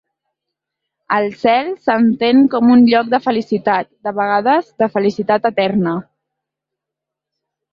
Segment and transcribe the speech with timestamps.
[1.17, 5.97] El cel s'entén com un lloc de felicitat, de vegades de felicitat eterna.